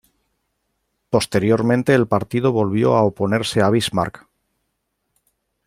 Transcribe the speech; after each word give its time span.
Posteriormente 1.11 1.93
el 1.93 2.07
partido 2.07 2.51
volvió 2.51 2.95
a 2.95 3.03
oponerse 3.03 3.61
a 3.61 3.69
Bismarck. 3.69 4.27